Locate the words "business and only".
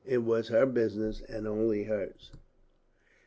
0.65-1.83